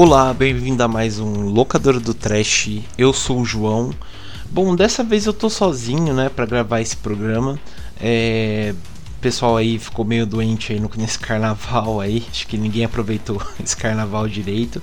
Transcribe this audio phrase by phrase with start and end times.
[0.00, 2.82] Olá, bem-vindo a mais um Locador do Trash.
[2.96, 3.92] Eu sou o João.
[4.48, 7.58] Bom, dessa vez eu tô sozinho, né, para gravar esse programa.
[8.00, 8.76] É...
[9.16, 12.24] O pessoal aí ficou meio doente aí nesse carnaval aí.
[12.30, 14.80] Acho que ninguém aproveitou esse carnaval direito.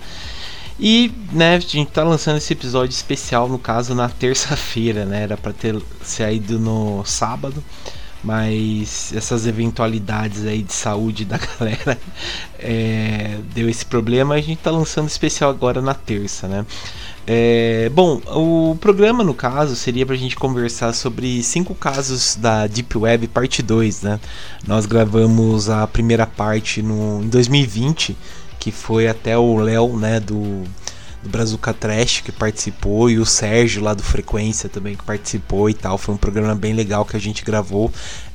[0.78, 5.24] E, né, a gente tá lançando esse episódio especial, no caso, na terça-feira, né?
[5.24, 7.64] Era pra ter saído no sábado
[8.26, 11.98] mas essas eventualidades aí de saúde da galera
[12.58, 14.34] é, deu esse problema.
[14.34, 16.66] A gente tá lançando especial agora na terça, né?
[17.28, 22.98] É, bom, o programa no caso seria pra gente conversar sobre cinco casos da Deep
[22.98, 24.20] Web parte 2, né?
[24.68, 28.18] Nós gravamos a primeira parte no, em 2020,
[28.60, 30.64] que foi até o Léo, né, do
[31.26, 35.74] do Brazuca Trash que participou e o Sérgio lá do Frequência também que participou e
[35.74, 35.98] tal.
[35.98, 37.92] Foi um programa bem legal que a gente gravou.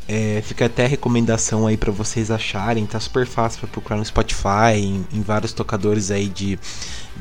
[0.09, 4.75] É, fica até recomendação aí para vocês acharem, tá super fácil para procurar no Spotify,
[4.75, 6.59] em, em, vários tocadores aí de,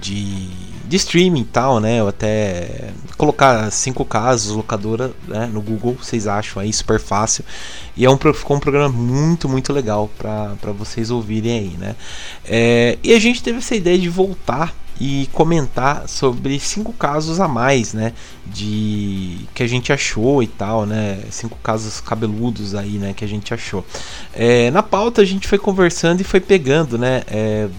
[0.02, 0.47] de,
[0.88, 2.02] de streaming e tal, né?
[2.02, 5.47] Ou até colocar cinco casos, locadora, né?
[5.53, 7.45] no Google, vocês acham aí super fácil.
[7.95, 11.95] E é um, ficou um programa muito, muito legal para vocês ouvirem aí, né?
[12.44, 17.47] É, e a gente teve essa ideia de voltar e comentar sobre cinco casos a
[17.47, 18.14] mais, né,
[18.45, 23.28] de que a gente achou e tal, né, cinco casos cabeludos aí, né, que a
[23.28, 23.86] gente achou.
[24.33, 27.69] É, na pauta a gente foi conversando e foi pegando, né, é,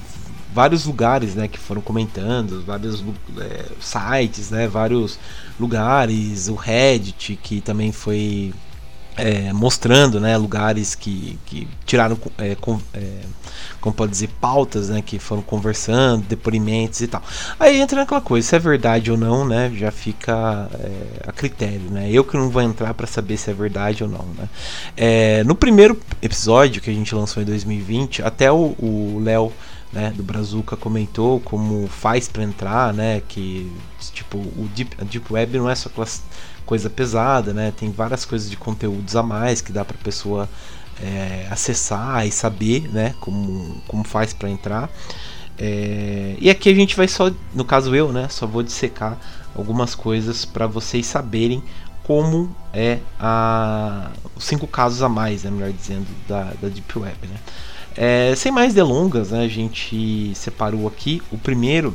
[0.54, 3.04] vários lugares, né, que foram comentando, vários
[3.38, 5.18] é, sites, né, vários
[5.58, 8.54] lugares, o Reddit que também foi
[9.16, 13.20] é, mostrando né, lugares que, que tiraram, é, com, é,
[13.80, 17.22] como pode dizer, pautas né, que foram conversando, depoimentos e tal.
[17.58, 21.90] Aí entra naquela coisa, se é verdade ou não, né, já fica é, a critério.
[21.90, 22.10] Né?
[22.10, 24.24] Eu que não vou entrar para saber se é verdade ou não.
[24.36, 24.48] Né?
[24.96, 29.52] É, no primeiro episódio que a gente lançou em 2020, até o Léo.
[29.92, 33.68] Né, do Brazuca comentou como faz para entrar, né, que
[34.14, 36.22] tipo o deep, a deep web não é só classe
[36.70, 37.72] coisa pesada, né?
[37.76, 40.48] Tem várias coisas de conteúdos a mais que dá para pessoa
[41.02, 43.12] é, acessar e saber, né?
[43.18, 44.88] Como, como faz para entrar.
[45.58, 48.28] É, e aqui a gente vai só, no caso eu, né?
[48.28, 49.18] Só vou dissecar
[49.52, 51.60] algumas coisas para vocês saberem
[52.04, 57.26] como é a os cinco casos a mais, né, melhor dizendo, da, da Deep Web,
[57.26, 57.36] né?
[58.02, 61.20] É, sem mais delongas, né, a gente separou aqui.
[61.30, 61.94] O primeiro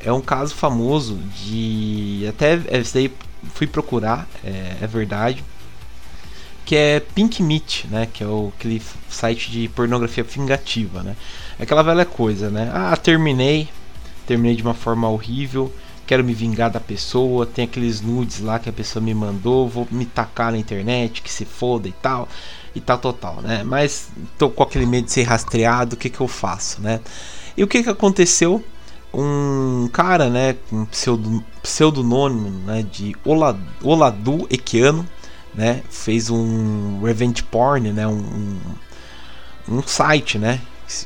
[0.00, 3.12] é um caso famoso de até esse daí
[3.52, 5.44] fui procurar, é, é, verdade,
[6.64, 8.08] que é Pink Meat, né?
[8.10, 8.80] Que é o, aquele
[9.10, 11.14] site de pornografia vingativa, né?
[11.58, 12.70] É aquela velha coisa, né?
[12.72, 13.68] Ah, terminei,
[14.26, 15.70] terminei de uma forma horrível,
[16.06, 19.86] quero me vingar da pessoa, tem aqueles nudes lá que a pessoa me mandou, vou
[19.90, 22.26] me tacar na internet, que se foda e tal,
[22.74, 23.62] e tal, total, né?
[23.64, 27.00] Mas tô com aquele medo de ser rastreado, o que que eu faço, né?
[27.56, 28.64] E o que que aconteceu?
[29.14, 33.14] um cara, né, com pseudo, pseudonônimo, né, de
[33.82, 35.06] Oladu Equiano,
[35.54, 38.58] né, fez um revenge porn, né, um,
[39.68, 40.60] um site, né,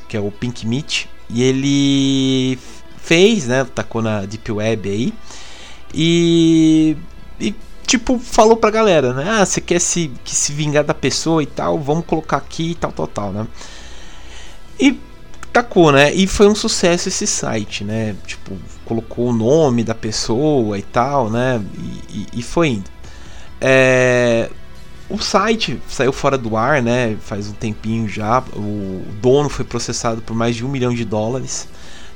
[0.07, 2.57] que é o Pink Meat, e ele
[2.97, 5.13] fez, né, tacou na Deep Web aí,
[5.93, 6.95] e,
[7.39, 7.53] e
[7.87, 11.47] tipo, falou pra galera, né, ah, você quer se, que se vingar da pessoa e
[11.47, 13.47] tal, vamos colocar aqui e tal, tal, tal, né,
[14.79, 14.99] e
[15.51, 16.13] tacou, né?
[16.13, 18.15] E foi um sucesso esse site, né?
[18.27, 18.55] Tipo,
[18.85, 21.61] colocou o nome da pessoa e tal, né?
[21.77, 22.89] E, e, e foi indo.
[23.59, 24.49] É,
[25.09, 27.17] o site saiu fora do ar, né?
[27.21, 28.39] Faz um tempinho já.
[28.55, 31.67] O dono foi processado por mais de um milhão de dólares.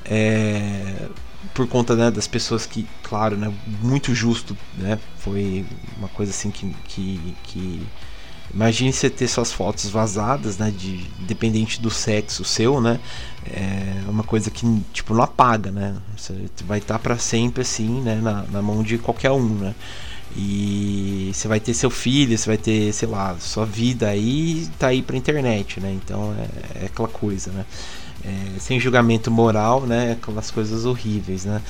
[0.05, 1.07] É,
[1.53, 4.99] por conta né, das pessoas que, claro, né, muito justo, né?
[5.17, 5.65] Foi
[5.97, 7.87] uma coisa assim que, que, que
[8.53, 10.71] Imagine você ter suas fotos vazadas, né?
[10.75, 12.99] De, dependente do sexo seu, né?
[13.45, 15.95] É uma coisa que, tipo, não apaga, né?
[16.17, 16.33] Você
[16.65, 18.15] vai estar para sempre assim, né?
[18.15, 19.73] Na, na mão de qualquer um, né?
[20.35, 24.87] E você vai ter seu filho, você vai ter, sei lá, sua vida aí tá
[24.87, 25.93] aí pra internet, né?
[25.93, 27.65] Então é, é aquela coisa, né?
[28.23, 30.13] É, sem julgamento moral, né?
[30.13, 31.61] Aquelas coisas horríveis, né?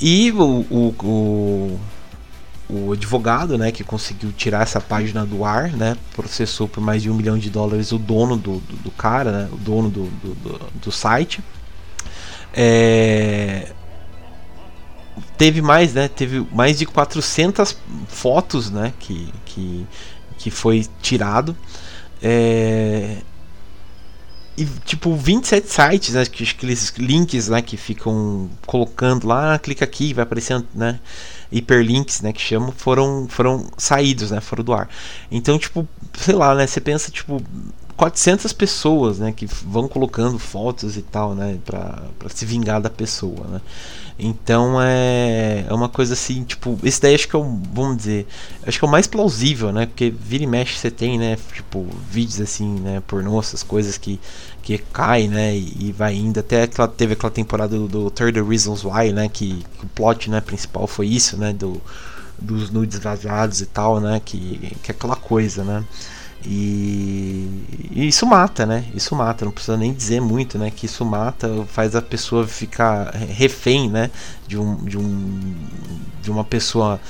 [0.00, 1.80] E o, o, o
[2.68, 7.10] o advogado, né, que conseguiu tirar essa página do ar, né, processou por mais de
[7.10, 10.60] um milhão de dólares o dono do, do, do cara, né, o dono do, do,
[10.72, 11.42] do site.
[12.54, 13.72] É,
[15.36, 17.76] teve mais, né, teve mais de 400
[18.08, 19.86] fotos, né, que, que,
[20.38, 21.54] que foi tirado.
[22.22, 23.18] É,
[24.56, 30.22] e tipo 27 sites, né, aqueles links, né, que ficam colocando lá, clica aqui, vai
[30.22, 31.00] aparecendo, né,
[31.50, 34.88] hiperlinks, né, que chamam, foram foram saídos, né, foram do ar.
[35.30, 37.42] Então, tipo, sei lá, né, você pensa tipo
[37.96, 43.46] 400 pessoas, né, que vão colocando fotos e tal, né, para se vingar da pessoa,
[43.48, 43.60] né.
[44.18, 48.26] Então é, é uma coisa assim, tipo, esse daí acho que é o, vamos dizer,
[48.66, 51.86] acho que é o mais plausível, né, porque vira e mexe você tem, né, tipo,
[52.10, 54.20] vídeos assim, né, pornô, essas coisas que
[54.62, 58.40] que cai, né, e, e vai indo até aquela teve aquela temporada do, do Third
[58.40, 61.80] Reasons Why, né, que, que o plot, né, principal foi isso, né, do
[62.36, 65.84] dos nudes vazados e tal, né, que que é aquela coisa, né.
[66.46, 67.48] E,
[67.90, 68.84] e, isso mata, né?
[68.94, 70.70] Isso mata, não precisa nem dizer muito, né?
[70.70, 74.10] Que isso mata, faz a pessoa ficar refém, né?
[74.46, 75.54] De, um, de, um,
[76.22, 77.00] de uma pessoa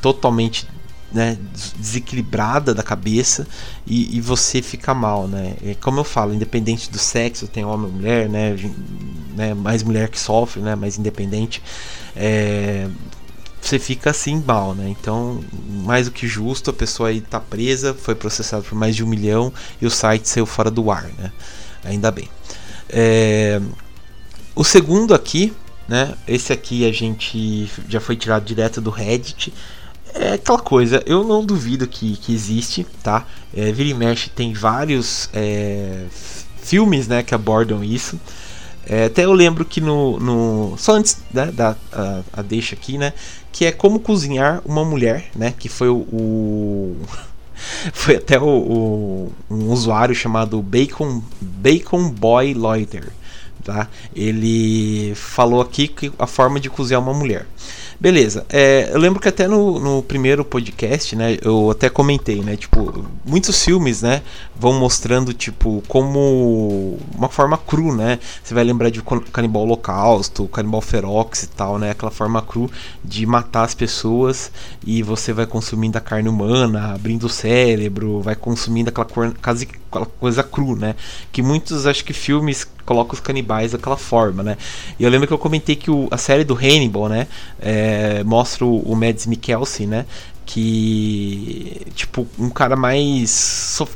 [0.00, 0.66] totalmente
[1.12, 1.38] né,
[1.78, 3.46] desequilibrada da cabeça
[3.86, 5.54] e, e, você fica mal, né?
[5.62, 8.56] É, como eu falo, independente do sexo, tem homem ou mulher, né?
[9.36, 10.74] né mais mulher que sofre, né?
[10.74, 11.62] Mais independente.
[12.16, 12.88] É,
[13.62, 14.88] você fica assim mal, né?
[14.88, 15.42] Então,
[15.84, 19.06] mais do que justo, a pessoa aí tá presa, foi processada por mais de um
[19.06, 21.32] milhão e o site saiu fora do ar, né?
[21.84, 22.28] Ainda bem.
[22.88, 23.60] É...
[24.54, 25.52] O segundo aqui,
[25.88, 26.14] né?
[26.26, 29.54] Esse aqui a gente já foi tirado direto do Reddit.
[30.14, 33.26] É aquela coisa, eu não duvido que, que existe, tá?
[33.54, 36.04] É, Vira e mexe tem vários é,
[36.62, 38.20] filmes, né, que abordam isso.
[38.86, 40.18] É, até eu lembro que no.
[40.18, 43.12] no só antes né, da a, a deixa aqui, né?
[43.52, 45.54] Que é como cozinhar uma mulher, né?
[45.56, 46.06] Que foi o.
[46.12, 46.96] o
[47.92, 53.12] foi até o, o, um usuário chamado Bacon, Bacon Boy Loiter.
[53.62, 53.88] Tá?
[54.14, 57.46] Ele falou aqui que a forma de cozinhar uma mulher.
[58.02, 58.44] Beleza.
[58.48, 63.06] É, eu lembro que até no, no, primeiro podcast, né, eu até comentei, né, tipo,
[63.24, 64.22] muitos filmes, né,
[64.56, 69.00] vão mostrando, tipo, como uma forma cru, né, você vai lembrar de
[69.32, 72.68] Canibal Holocausto, Canibal Ferox e tal, né, aquela forma cru
[73.04, 74.50] de matar as pessoas
[74.84, 79.32] e você vai consumindo a carne humana, abrindo o cérebro, vai consumindo aquela, cor,
[79.92, 80.94] aquela coisa cru, né,
[81.30, 84.56] que muitos, acho que filmes coloca os canibais daquela forma, né?
[84.98, 87.28] E eu lembro que eu comentei que o, a série do Hannibal, né,
[87.60, 90.06] é, mostra o, o Mads Mikkelsen, né,
[90.52, 93.30] que tipo um cara mais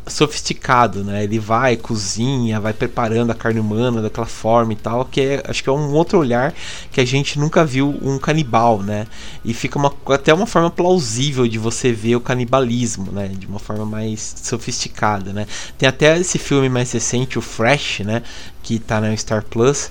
[0.07, 1.23] sofisticado, né?
[1.23, 5.63] Ele vai, cozinha, vai preparando a carne humana daquela forma e tal, que é, acho
[5.63, 6.55] que é um outro olhar
[6.91, 9.07] que a gente nunca viu um canibal, né?
[9.45, 13.29] E fica uma, até uma forma plausível de você ver o canibalismo, né?
[13.29, 15.47] De uma forma mais sofisticada, né?
[15.77, 18.23] Tem até esse filme mais recente, o Fresh, né?
[18.63, 19.91] Que tá na Star Plus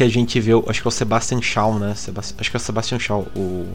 [0.00, 1.94] que a gente vê, acho que é o Sebastian Shaw, né?
[1.94, 3.66] Sebast acho que é o Sebastian Shaw, o,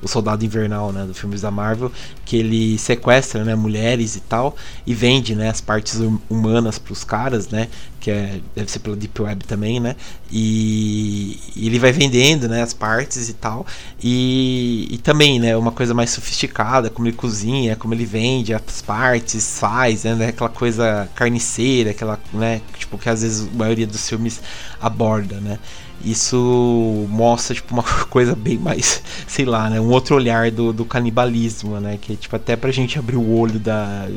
[0.00, 1.90] o soldado invernal, né, dos filmes da Marvel,
[2.24, 4.54] que ele sequestra, né, mulheres e tal
[4.86, 7.68] e vende, né, as partes hum humanas para os caras, né,
[7.98, 9.96] que é, deve ser pela Deep Web também, né?
[10.34, 13.66] E, ele vai vendendo, né, as partes e tal.
[14.02, 18.80] E, e também, né, uma coisa mais sofisticada, como ele cozinha, como ele vende as
[18.80, 24.08] partes, faz, né, aquela coisa carniceira, aquela, né, tipo que às vezes a maioria dos
[24.08, 24.40] filmes
[24.80, 25.58] aborda, né?
[26.04, 30.84] Isso mostra tipo uma coisa bem mais, sei lá, né, um outro olhar do, do
[30.84, 34.08] canibalismo, né, que é tipo até pra gente abrir o olho da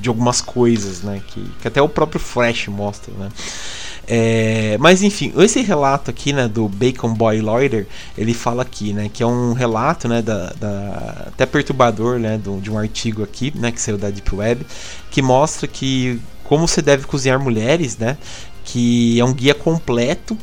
[0.00, 3.28] de algumas coisas, né, que, que até o próprio Flash mostra, né?
[4.08, 7.86] É, mas enfim, esse relato aqui, né, do Bacon Boy Loiter,
[8.16, 12.60] ele fala aqui, né, que é um relato, né, da, da até perturbador, né, do,
[12.60, 14.64] de um artigo aqui, né, que saiu da Deep Web,
[15.10, 18.16] que mostra que como você deve cozinhar mulheres, né,
[18.64, 20.38] que é um guia completo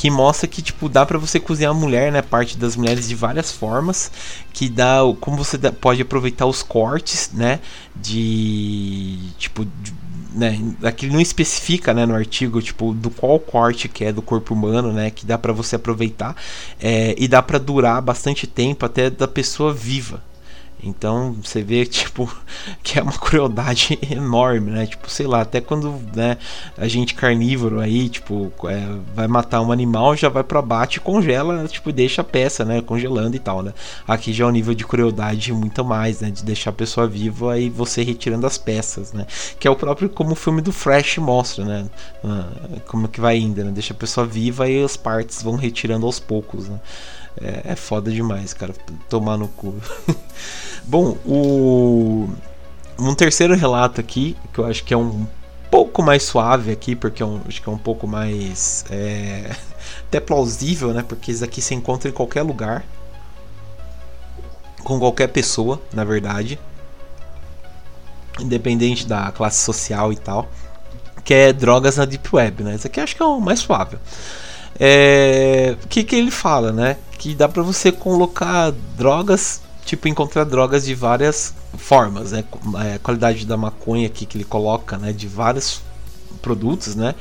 [0.00, 3.14] que mostra que tipo dá para você cozinhar a mulher, né, parte das mulheres de
[3.14, 4.10] várias formas,
[4.50, 7.60] que dá como você pode aproveitar os cortes, né,
[7.94, 9.92] de tipo de,
[10.32, 14.54] né, aqui não especifica, né, no artigo, tipo, do qual corte que é do corpo
[14.54, 16.36] humano, né, que dá para você aproveitar
[16.80, 20.22] é, e dá para durar bastante tempo até da pessoa viva,
[20.82, 22.30] então você vê tipo
[22.82, 24.86] que é uma crueldade enorme, né?
[24.86, 26.36] Tipo, sei lá, até quando né,
[26.76, 31.00] a gente carnívoro aí, tipo, é, vai matar um animal, já vai pro abate e
[31.00, 32.80] congela, tipo, deixa a peça, né?
[32.82, 33.72] Congelando e tal, né?
[34.06, 36.30] Aqui já é um nível de crueldade muito mais, né?
[36.30, 39.26] De deixar a pessoa viva e você retirando as peças, né?
[39.58, 41.86] Que é o próprio como o filme do Fresh mostra, né?
[42.24, 42.48] Ah,
[42.86, 43.70] como que vai indo, né?
[43.70, 46.78] Deixa a pessoa viva e as partes vão retirando aos poucos, né?
[47.38, 48.72] É, é foda demais, cara.
[49.08, 49.74] Tomar no cu.
[50.84, 52.28] Bom, o.
[52.98, 55.26] Um terceiro relato aqui, que eu acho que é um
[55.70, 58.84] pouco mais suave aqui, porque é um, acho que é um pouco mais.
[58.90, 59.54] É,
[60.06, 61.04] até plausível, né?
[61.06, 62.84] Porque isso aqui se encontra em qualquer lugar.
[64.82, 66.58] Com qualquer pessoa, na verdade.
[68.38, 70.48] Independente da classe social e tal.
[71.24, 72.74] Que é drogas na Deep Web, né?
[72.74, 73.98] Isso aqui acho que é o mais suave.
[74.78, 76.96] É, o que, que ele fala, né?
[77.20, 82.44] Que dá pra você colocar drogas tipo encontrar drogas de várias formas, né?
[82.86, 85.12] É, a qualidade da maconha aqui que ele coloca, né?
[85.12, 85.82] De vários
[86.40, 87.14] produtos, né?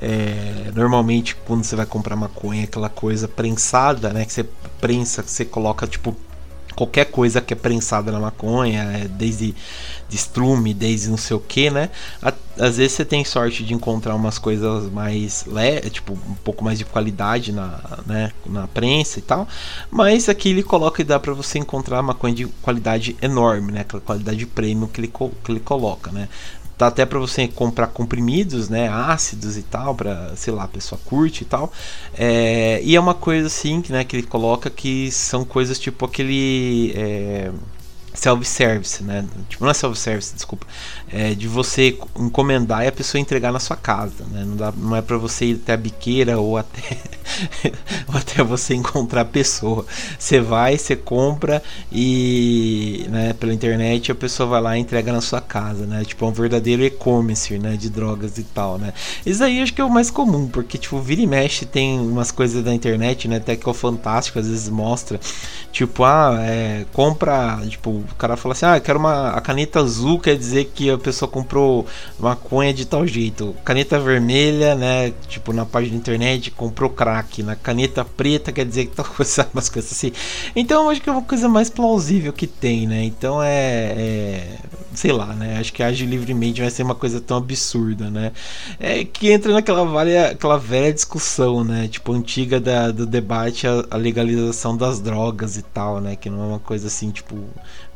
[0.00, 4.24] É, normalmente quando você vai comprar maconha, aquela coisa prensada, né?
[4.24, 4.44] Que você
[4.80, 6.14] prensa, que você coloca tipo
[6.74, 9.54] qualquer coisa que é prensada na maconha, é, desde
[10.08, 11.88] de estrume, desde não sei o que, né?
[12.58, 16.78] Às vezes você tem sorte de encontrar umas coisas mais le tipo um pouco mais
[16.78, 19.48] de qualidade na, né, na prensa e tal,
[19.88, 23.80] mas aqui ele coloca e dá para você encontrar maconha de qualidade enorme, né?
[23.80, 26.28] Aquela qualidade premium que ele, que ele coloca, né?
[26.80, 30.98] Tá até para você comprar comprimidos, né, ácidos e tal, para sei lá, a pessoa
[31.04, 31.70] curte e tal.
[32.14, 36.94] É, e é uma coisa assim, né, que ele coloca que são coisas tipo aquele
[36.96, 37.50] é,
[38.12, 39.24] self-service, né?
[39.48, 40.66] Tipo, não é self-service, desculpa.
[41.08, 44.44] É de você encomendar e a pessoa entregar na sua casa, né?
[44.44, 46.98] Não, dá, não é para você ir até a biqueira ou até,
[48.08, 49.86] ou até você encontrar a pessoa.
[50.18, 55.20] Você vai, você compra e, né, pela internet a pessoa vai lá e entrega na
[55.20, 56.04] sua casa, né?
[56.04, 58.92] Tipo, é um verdadeiro e-commerce, né, de drogas e tal, né?
[59.24, 62.30] Isso aí acho que é o mais comum, porque tipo, vira e mexe tem umas
[62.30, 65.20] coisas da internet, né, até que é o fantástico, às vezes mostra,
[65.72, 70.18] tipo, ah, é, compra, tipo, o cara fala assim: ah, quero uma a caneta azul,
[70.18, 71.86] quer dizer que a pessoa comprou
[72.18, 73.54] maconha de tal jeito.
[73.64, 75.12] Caneta vermelha, né?
[75.28, 77.42] Tipo, na página da internet, comprou crack.
[77.42, 80.12] Na caneta preta, quer dizer que tal coisa, umas coisas assim.
[80.54, 83.04] Então, eu acho que é uma coisa mais plausível que tem, né?
[83.04, 84.56] Então, é, é
[85.00, 85.56] sei lá, né?
[85.58, 88.32] Acho que agir livremente vai ser uma coisa tão absurda, né?
[88.78, 91.88] É que entra naquela velha, aquela velha discussão, né?
[91.88, 96.16] Tipo, antiga da, do debate a, a legalização das drogas e tal, né?
[96.16, 97.34] Que não é uma coisa assim, tipo,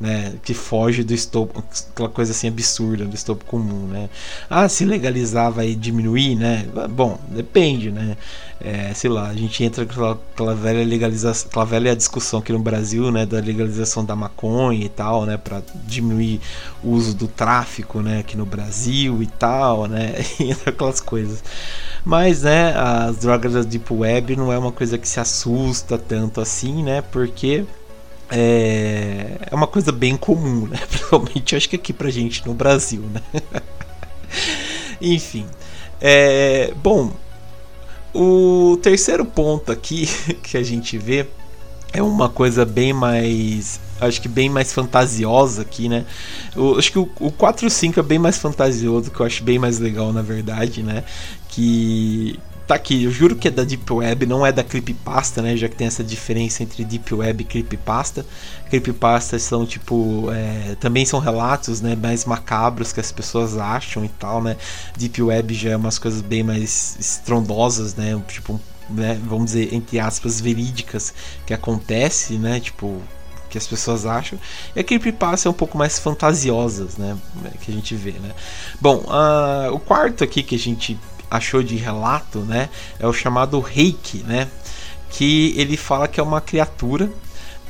[0.01, 4.09] né, que foge do estopo, aquela coisa assim absurda do estopo comum, né?
[4.49, 6.67] Ah, se legalizar vai diminuir, né?
[6.91, 8.17] Bom, depende, né?
[8.61, 12.59] É, sei lá, a gente entra com aquela, velha legalização, aquela velha discussão aqui no
[12.59, 16.41] Brasil, né, da legalização da maconha e tal, né, para diminuir
[16.83, 21.43] o uso do tráfico, né, aqui no Brasil e tal, né, e aquelas coisas.
[22.05, 26.41] Mas, né, as drogas da deep web não é uma coisa que se assusta tanto
[26.41, 27.65] assim, né, porque
[28.31, 30.79] é, é uma coisa bem comum, né?
[30.89, 33.21] Principalmente acho que aqui pra gente no Brasil, né?
[35.01, 35.47] Enfim.
[36.01, 37.13] É, bom,
[38.13, 40.07] o terceiro ponto aqui
[40.43, 41.27] que a gente vê
[41.93, 43.81] é uma coisa bem mais.
[44.01, 46.05] Acho que bem mais fantasiosa aqui, né?
[46.55, 49.27] Eu, acho que o, o 4 e o 5 é bem mais fantasioso, que eu
[49.27, 51.05] acho bem mais legal, na verdade, né?
[51.49, 55.55] Que Tá aqui, eu juro que é da Deep Web, não é da Creepypasta, né?
[55.55, 58.25] Já que tem essa diferença entre Deep Web e Creepypasta.
[58.71, 60.31] Creepypastas são tipo.
[60.33, 64.57] É, também são relatos né, mais macabros que as pessoas acham e tal, né?
[64.97, 68.19] Deep Web já é umas coisas bem mais estrondosas, né?
[68.27, 68.59] Tipo,
[68.89, 71.13] né, vamos dizer, entre aspas, verídicas
[71.45, 72.61] que acontece, né?
[72.61, 73.03] Tipo,
[73.55, 74.37] que as pessoas acham.
[74.75, 77.17] E a creepypasta é um pouco mais fantasiosas, né?
[77.61, 78.33] Que a gente vê, né?
[78.81, 80.99] Bom, uh, o quarto aqui que a gente
[81.31, 82.69] achou de relato, né,
[82.99, 84.47] é o chamado Reiki, né,
[85.11, 87.11] que ele fala que é uma criatura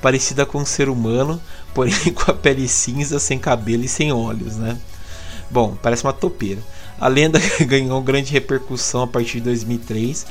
[0.03, 1.41] parecida com um ser humano,
[1.73, 4.79] porém com a pele cinza, sem cabelo e sem olhos, né.
[5.51, 6.61] Bom, parece uma topeira.
[6.99, 10.27] A lenda ganhou grande repercussão a partir de 2003,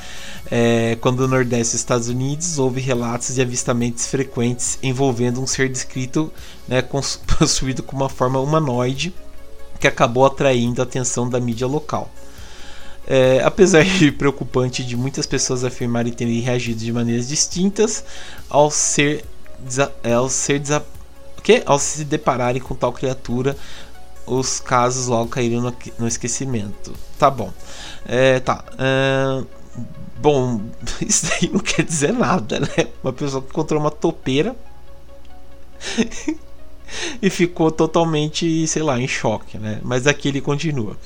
[0.50, 5.68] é, quando no Nordeste dos Estados Unidos houve relatos de avistamentos frequentes envolvendo um ser
[5.68, 6.32] descrito
[6.66, 6.82] né,
[7.38, 9.14] possuído com uma forma humanoide
[9.78, 12.10] que acabou atraindo a atenção da mídia local.
[13.06, 18.02] É, apesar de preocupante de muitas pessoas afirmarem terem reagido de maneiras distintas
[18.48, 19.24] ao ser,
[20.02, 20.62] é, ao ser
[21.42, 21.62] que?
[21.66, 23.54] ao se depararem com tal criatura,
[24.26, 26.92] os casos logo caíram no, no esquecimento.
[27.18, 27.52] Tá bom.
[28.06, 28.64] É, tá.
[28.78, 29.44] É,
[30.18, 30.60] bom,
[31.06, 32.88] isso daí não quer dizer nada, né?
[33.02, 34.56] Uma pessoa que encontrou uma topeira
[37.20, 39.80] e ficou totalmente, sei lá, em choque, né?
[39.82, 40.96] Mas aqui ele continua.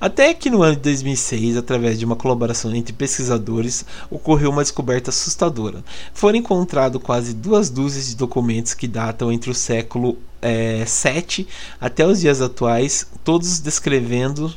[0.00, 5.10] Até que no ano de 2006, através de uma colaboração entre pesquisadores, ocorreu uma descoberta
[5.10, 5.82] assustadora.
[6.12, 11.46] Foram encontrados quase duas dúzias de documentos que datam entre o século é, 7
[11.80, 14.52] até os dias atuais, todos descrevendo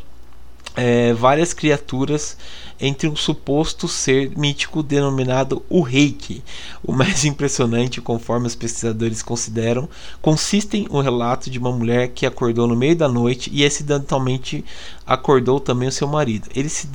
[0.75, 2.38] é, várias criaturas
[2.79, 6.43] entre um suposto ser mítico denominado o Reiki.
[6.83, 9.88] O mais impressionante, conforme os pesquisadores consideram,
[10.21, 14.65] consiste em um relato de uma mulher que acordou no meio da noite e acidentalmente
[15.05, 16.47] acordou também o seu marido.
[16.69, 16.88] Se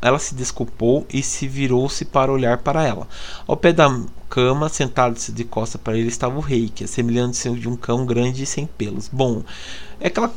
[0.00, 3.06] ela se desculpou e se virou-se para olhar para ela.
[3.46, 3.88] Ao pé da
[4.36, 8.46] cama, sentado-se de costa para ele, estava o Reiki, semelhante de um cão grande e
[8.46, 9.08] sem pelos.
[9.08, 9.42] Bom,
[9.98, 10.30] é que ela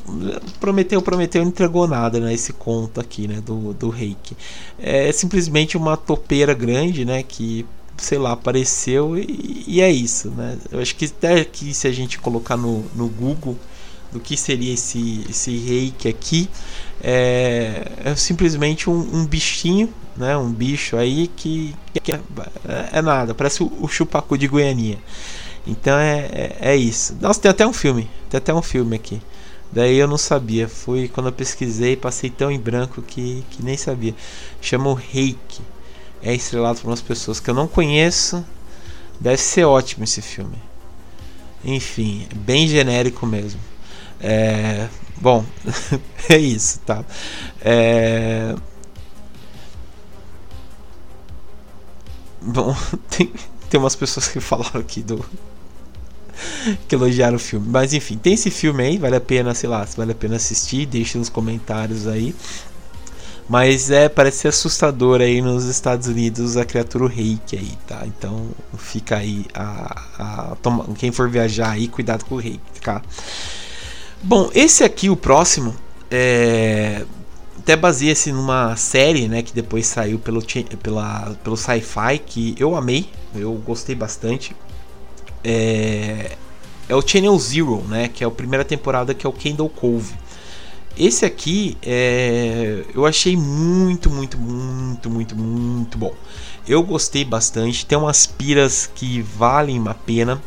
[0.57, 2.33] prometeu, prometeu, não entregou nada, né?
[2.57, 3.41] Conto aqui, né?
[3.41, 4.37] Do, do reiki.
[4.79, 7.23] É simplesmente uma topeira grande, né?
[7.23, 7.65] Que
[7.97, 10.57] sei lá, apareceu e, e, é isso, né?
[10.71, 13.57] Eu acho que até que se a gente colocar no, no Google
[14.13, 16.49] do que seria esse, esse reiki aqui,
[17.01, 20.35] é, é simplesmente um, um, bichinho, né?
[20.37, 22.19] Um bicho aí que, que é,
[22.91, 24.97] é, nada, parece o, o chupacu de Goianinha.
[25.65, 27.15] Então é, é, é, isso.
[27.21, 29.21] Nossa, tem até um filme, tem até um filme aqui.
[29.71, 30.67] Daí eu não sabia.
[30.67, 34.15] Fui quando eu pesquisei, passei tão em branco que, que nem sabia.
[34.61, 35.61] Chama o Reiki.
[36.21, 38.43] É estrelado por umas pessoas que eu não conheço.
[39.19, 40.57] Deve ser ótimo esse filme.
[41.63, 43.59] Enfim, bem genérico mesmo.
[44.19, 44.87] É,
[45.21, 45.45] bom,
[46.29, 47.03] é isso, tá?
[47.61, 48.55] É,
[52.41, 52.75] bom,
[53.09, 53.31] tem,
[53.69, 55.23] tem umas pessoas que falaram aqui do,
[56.87, 57.67] que elogiaram o filme.
[57.69, 60.85] Mas enfim, tem esse filme aí, vale a pena, sei lá, vale a pena assistir,
[60.85, 62.35] deixe nos comentários aí.
[63.47, 68.03] Mas é, parece ser assustador aí nos Estados Unidos a criatura reiki aí, tá?
[68.05, 68.47] Então
[68.77, 73.01] fica aí a, a toma, quem for viajar aí, cuidado com o reiki, tá?
[74.21, 75.75] Bom, esse aqui, o próximo,
[76.11, 77.05] é,
[77.57, 80.41] até baseia-se numa série, né, que depois saiu pelo,
[80.83, 84.55] pela, pelo Sci-Fi, que eu amei, eu gostei bastante
[85.43, 86.31] é,
[86.87, 88.07] é o Channel Zero, né?
[88.07, 90.13] Que é a primeira temporada que é o Kendall Cove.
[90.97, 96.13] Esse aqui é, eu achei muito, muito, muito, muito, muito bom.
[96.67, 97.85] Eu gostei bastante.
[97.85, 100.41] Tem umas piras que valem a pena.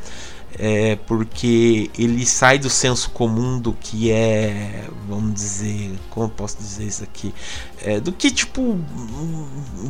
[0.58, 6.58] É, porque ele sai do senso comum do que é, vamos dizer, como eu posso
[6.58, 7.34] dizer isso aqui,
[7.80, 8.78] é, do que tipo,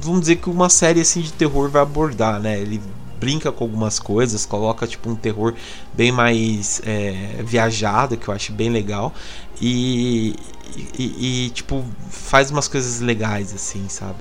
[0.00, 2.60] vamos dizer que uma série assim de terror vai abordar, né?
[2.60, 2.80] Ele
[3.22, 5.54] brinca com algumas coisas, coloca tipo um terror
[5.94, 9.14] bem mais é, viajado, que eu acho bem legal.
[9.60, 10.34] E,
[10.98, 14.18] e, e, tipo, faz umas coisas legais, assim, sabe?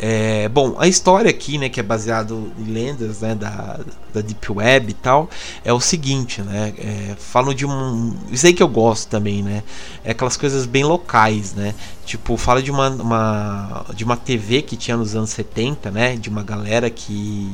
[0.00, 3.80] É, bom, a história aqui, né, que é baseado em lendas, né, da,
[4.14, 5.28] da Deep Web e tal,
[5.64, 9.64] é o seguinte, né, é, falam de um, isso aí que eu gosto também, né,
[10.04, 11.74] é aquelas coisas bem locais, né,
[12.06, 16.28] tipo, fala de uma, uma de uma TV que tinha nos anos 70, né, de
[16.28, 17.52] uma galera que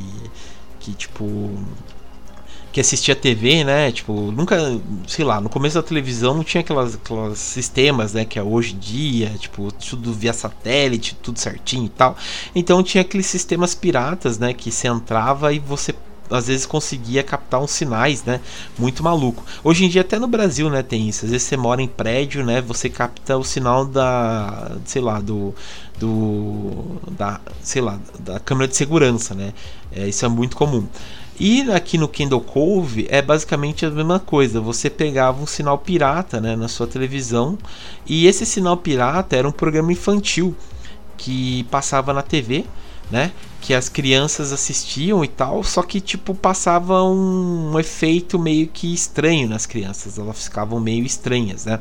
[0.80, 1.50] que tipo
[2.74, 3.92] que assistia TV, né?
[3.92, 4.58] Tipo, nunca,
[5.06, 8.24] sei lá, no começo da televisão não tinha aquelas, aquelas sistemas, né?
[8.24, 12.16] Que é hoje em dia, tipo, tudo via satélite, tudo certinho e tal.
[12.52, 14.52] Então tinha aqueles sistemas piratas, né?
[14.52, 15.94] Que você entrava e você
[16.28, 18.40] às vezes conseguia captar uns sinais, né?
[18.76, 19.44] Muito maluco.
[19.62, 21.26] Hoje em dia até no Brasil, né, tem isso.
[21.26, 25.54] Às vezes você mora em prédio, né, você capta o sinal da, sei lá, do
[25.96, 29.52] do da, sei lá, da câmera de segurança, né?
[29.92, 30.88] É, isso é muito comum.
[31.38, 34.60] E aqui no Kindle Cove é basicamente a mesma coisa.
[34.60, 37.58] Você pegava um sinal pirata né, na sua televisão
[38.06, 40.54] e esse sinal pirata era um programa infantil
[41.16, 42.64] que passava na TV,
[43.10, 43.32] né?
[43.60, 48.92] Que as crianças assistiam e tal, só que tipo passava um, um efeito meio que
[48.92, 51.80] estranho nas crianças, elas ficavam meio estranhas, né?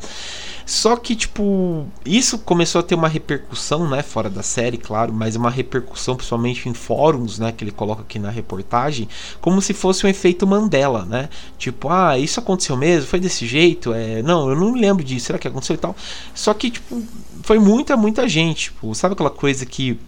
[0.65, 4.01] Só que, tipo, isso começou a ter uma repercussão, né?
[4.01, 7.51] Fora da série, claro, mas uma repercussão principalmente em fóruns, né?
[7.51, 9.07] Que ele coloca aqui na reportagem,
[9.41, 11.29] como se fosse um efeito Mandela, né?
[11.57, 13.07] Tipo, ah, isso aconteceu mesmo?
[13.07, 13.93] Foi desse jeito?
[13.93, 15.95] É, não, eu não me lembro disso, será que aconteceu e tal?
[16.33, 17.03] Só que, tipo,
[17.41, 18.63] foi muita, muita gente.
[18.63, 19.99] Tipo, sabe aquela coisa que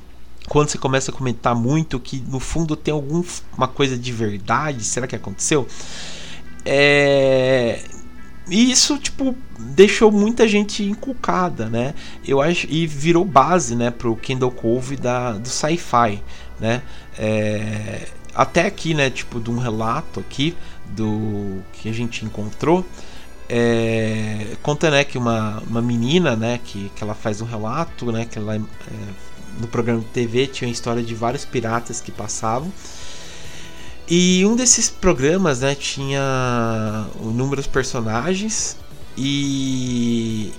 [0.47, 5.08] quando você começa a comentar muito que no fundo tem alguma coisa de verdade, será
[5.08, 5.67] que aconteceu?
[6.63, 7.84] É,
[8.47, 11.95] e isso, tipo, deixou muita gente inculcada, né?
[12.25, 16.21] Eu acho e virou base, né, pro Kendall Cove da do sci-fi,
[16.60, 16.84] né?
[17.17, 20.55] É, até aqui, né, tipo, de um relato aqui
[20.95, 22.86] do que a gente encontrou,
[23.49, 28.25] é, conta, né, que uma, uma menina, né, que, que ela faz um relato, né,
[28.25, 28.60] que ela é,
[29.59, 32.71] no programa de TV tinha a história de vários piratas que passavam
[34.07, 38.77] e um desses programas, né, tinha inúmeros personagens
[39.17, 40.53] e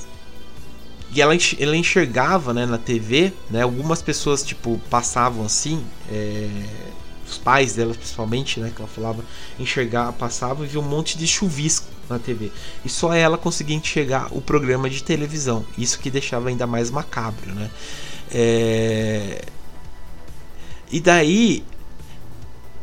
[1.15, 6.49] e ela, ela enxergava, né, na TV, né, algumas pessoas tipo passavam assim, é,
[7.27, 9.25] os pais dela principalmente, né, que ela falava
[9.61, 12.51] enxergar, passavam e via um monte de chuvisco na TV.
[12.85, 15.65] E só ela conseguia enxergar o programa de televisão.
[15.79, 17.71] Isso que deixava ainda mais macabro, né?
[18.33, 19.43] É...
[20.91, 21.65] E daí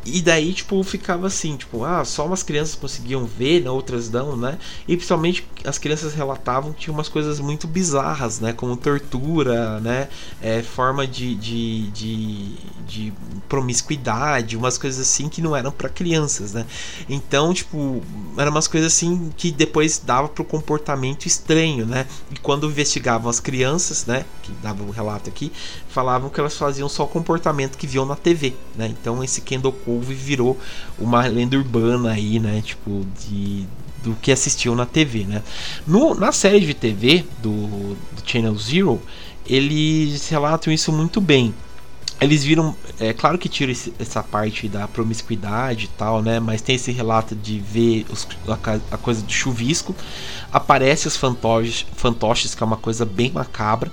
[0.06, 4.36] e daí, tipo, ficava assim, tipo, ah, só umas crianças conseguiam ver, né, outras não,
[4.36, 4.58] né?
[4.86, 8.52] E principalmente as crianças relatavam que tinha umas coisas muito bizarras, né?
[8.52, 10.08] Como tortura, né?
[10.42, 12.54] É, forma de, de, de,
[12.86, 13.12] de,
[13.48, 16.66] promiscuidade, umas coisas assim que não eram para crianças, né?
[17.08, 18.02] Então, tipo,
[18.36, 22.06] eram umas coisas assim que depois dava pro comportamento estranho, né?
[22.30, 24.26] E quando investigavam as crianças, né?
[24.42, 25.50] Que dava um relato aqui,
[25.88, 28.86] falavam que elas faziam só o comportamento que viam na TV, né?
[28.86, 30.58] Então, esse Kendall povo e virou
[30.98, 32.62] uma lenda urbana aí, né?
[32.64, 33.66] Tipo, de,
[34.02, 35.42] do que assistiu na TV, né?
[35.86, 39.00] No, na série de TV do, do Channel Zero,
[39.46, 41.54] eles relatam isso muito bem
[42.20, 46.38] eles viram, é claro que tira esse, essa parte da promiscuidade e tal, né?
[46.38, 49.94] Mas tem esse relato de ver os, a, a, coisa do chuvisco.
[50.52, 53.90] Aparece os fantoches, fantoches, que é uma coisa bem macabra.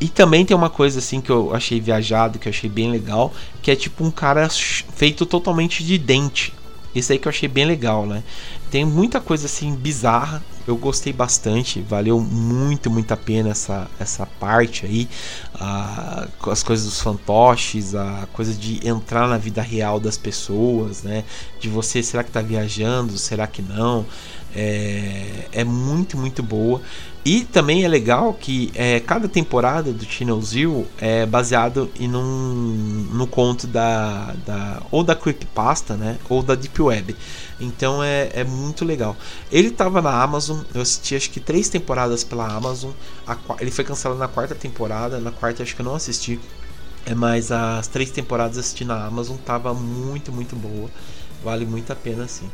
[0.00, 3.32] E também tem uma coisa assim que eu achei viajado, que eu achei bem legal,
[3.60, 6.52] que é tipo um cara feito totalmente de dente.
[6.94, 8.22] Isso aí que eu achei bem legal, né?
[8.70, 10.42] Tem muita coisa assim bizarra.
[10.66, 15.08] Eu gostei bastante, valeu muito, muito a pena essa, essa parte aí.
[15.54, 21.24] Ah, as coisas dos fantoches, a coisa de entrar na vida real das pessoas, né?
[21.58, 23.16] De você, será que tá viajando?
[23.16, 24.04] Será que não?
[24.54, 26.82] É, é muito, muito boa.
[27.24, 33.06] E também é legal que é, cada temporada do Channel Zero é baseado em um,
[33.12, 37.14] no conto da, da ou da Creepypasta, né, ou da Deep Web.
[37.60, 39.16] Então é, é muito legal.
[39.50, 42.90] Ele estava na Amazon, eu assisti acho que três temporadas pela Amazon.
[43.26, 46.40] A, ele foi cancelado na quarta temporada, na quarta acho que eu não assisti.
[47.06, 50.90] É, mas as três temporadas assisti na Amazon, tava muito, muito boa.
[51.42, 52.50] Vale muito a pena assim.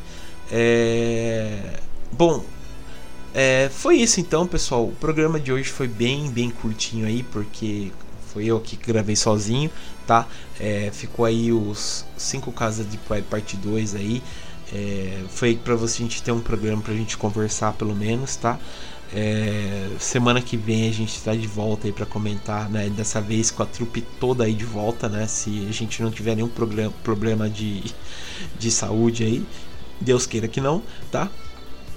[0.51, 1.79] É...
[2.11, 2.45] Bom,
[3.33, 4.85] é, foi isso então, pessoal.
[4.85, 7.91] O programa de hoje foi bem, bem curtinho aí, porque
[8.35, 9.71] foi eu que gravei sozinho,
[10.05, 10.27] tá?
[10.59, 12.97] É, ficou aí os 5 casas de
[13.29, 14.21] parte 2 aí.
[14.73, 18.59] É, foi para você a gente ter um programa pra gente conversar pelo menos, tá?
[19.13, 22.89] É, semana que vem a gente está de volta aí para comentar, né?
[22.89, 25.27] Dessa vez com a trupe toda aí de volta, né?
[25.27, 27.85] Se a gente não tiver nenhum problema, problema de,
[28.59, 29.45] de saúde aí,
[30.01, 31.31] Deus queira que não, tá?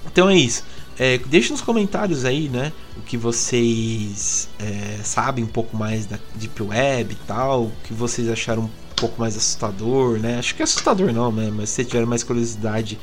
[0.05, 0.63] Então é isso.
[0.99, 2.73] É, deixe nos comentários aí, né?
[2.97, 7.63] O que vocês é, sabem um pouco mais da Deep Web e tal.
[7.63, 10.37] O que vocês acharam um pouco mais assustador, né?
[10.37, 11.49] Acho que é assustador não, né?
[11.55, 12.99] Mas se tiver mais curiosidade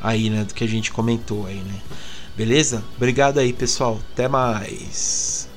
[0.00, 0.44] aí, né?
[0.44, 1.80] Do que a gente comentou aí, né?
[2.36, 2.84] Beleza?
[2.96, 3.98] Obrigado aí, pessoal.
[4.12, 5.49] Até mais.